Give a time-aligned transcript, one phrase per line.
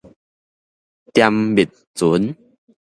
[1.13, 2.35] 沉沕船